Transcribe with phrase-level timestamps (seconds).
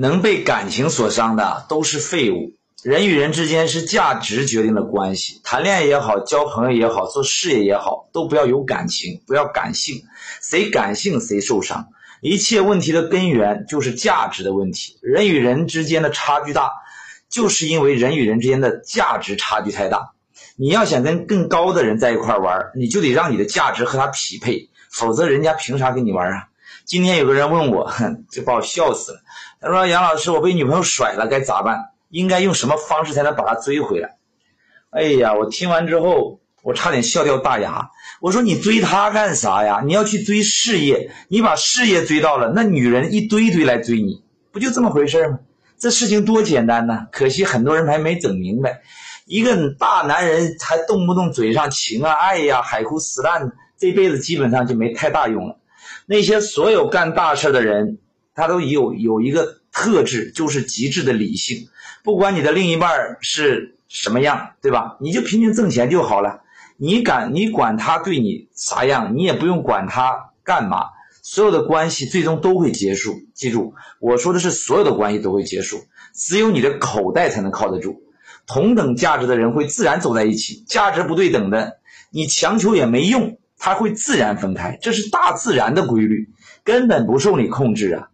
[0.00, 2.52] 能被感情所伤的都是废物。
[2.84, 10.04] 人与人之间是价值决定的关系，谈恋爱也好，交朋友也好，做事业也好，都不要有感情，不要感性。
[10.40, 11.88] 谁感性谁受伤。
[12.20, 15.00] 一切问题的根源就是价值的问题。
[15.02, 16.70] 人与人之间的差距大，
[17.28, 20.12] 就是因为人与人之间的价值差距太大。
[20.54, 26.44] 你要想跟更高的人在一块玩，你就得让你的价值和他匹配，否则人家凭啥跟你玩啊？
[26.84, 27.92] 今天有个人问我，
[28.30, 29.18] 就把我笑死了。
[29.60, 31.76] 他说：“杨老师，我被女朋友甩了，该咋办？
[32.10, 34.16] 应该用什么方式才能把她追回来？”
[34.90, 37.90] 哎呀，我听完之后，我差点笑掉大牙。
[38.20, 39.82] 我说：“你追她干啥呀？
[39.84, 45.40] 你要去追事业，你把事业追到了，那女人一堆堆来追你，不就这么回事吗？
[45.78, 47.06] 这事情多简单呐！
[47.12, 48.80] 可惜很多人还没整明白。
[49.26, 55.58] 一个大男人还动不动嘴上情啊爱呀，海枯石烂，这辈子基本上就没太大用了。”
[56.10, 57.98] 那些所有干大事的人，
[58.34, 61.68] 他都有有一个特质，就是极致的理性。
[62.02, 64.96] 不管你的另一半是什么样，对吧？
[65.00, 66.40] 你就拼命挣钱就好了。
[66.78, 70.86] 你敢，你管他对你啥样，你也不用管他干嘛。
[71.20, 73.14] 所有的关系最终都会结束。
[73.34, 75.84] 记住，我说的是所有的关系都会结束。
[76.14, 78.02] 只有你的口袋才能靠得住。
[78.46, 83.36] 同等价值的人会自然走在一起，价值不对等的，你强求也没用。
[83.58, 86.30] 它会自然分开，这是大自然的规律，
[86.64, 88.08] 根本不受你控制啊！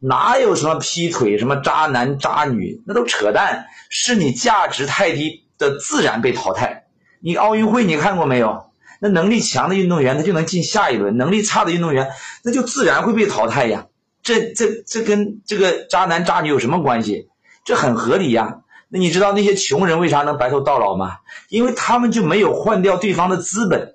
[0.00, 6.84] 哪有什么劈腿、什么渣男渣女，那都扯淡，是你价值太低的自然被淘汰。
[7.20, 8.70] 你奥运会你看过没有？
[9.00, 12.08] 那能力强的运动员他就能进下一轮，能力差的运动员
[12.42, 13.86] 那就自然会被淘汰呀。
[14.22, 17.28] 这这这跟这个渣男渣女有什么关系？
[17.64, 18.58] 这很合理呀。
[18.88, 21.18] 那你知道那些穷人为啥能白头到老吗？
[21.48, 23.94] 因为他们就没有换掉对方的资本。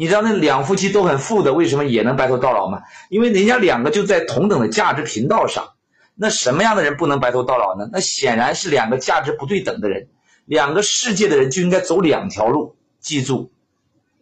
[0.00, 2.82] 你知道那两夫妻都很富的，为什么也能白头到老吗？
[3.10, 5.70] 因为人家两个就在同等的价值频道上。
[6.14, 7.88] 那什么样的人不能白头到老呢？
[7.92, 10.06] 那显然是两个价值不对等的人。
[10.44, 12.76] 两个世界的人就应该走两条路。
[13.00, 13.50] 记住，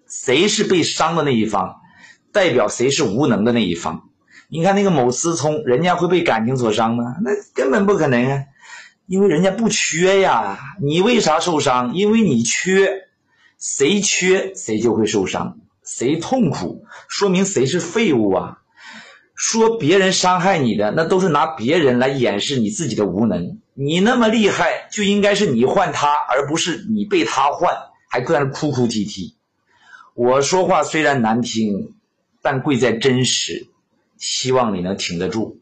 [0.08, 1.76] 谁是被伤的那一方，
[2.32, 4.08] 代表谁是无能的那一方。
[4.48, 7.16] 你看那个某思聪，人家会被感情所伤吗？
[7.22, 8.44] 那根本不可能啊，
[9.04, 10.58] 因为人家不缺呀。
[10.80, 11.94] 你为啥受伤？
[11.94, 13.02] 因为你缺。
[13.58, 15.58] 谁缺谁就会受伤。
[15.86, 18.58] 谁痛苦，说明谁是废物啊！
[19.34, 23.60] 说别人伤害你的，那都是拿别人来掩饰你自己的无能。
[23.74, 27.76] 你那么厉害，就应该是你换他，而不是你被他换，
[28.08, 29.36] 还在那哭哭啼啼。
[30.14, 31.94] 我说话虽然难听，
[32.42, 33.68] 但贵在真实。
[34.16, 35.60] 希望你能挺得住。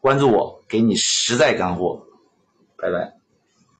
[0.00, 2.06] 关注我，给你实在干货。
[2.78, 3.21] 拜拜。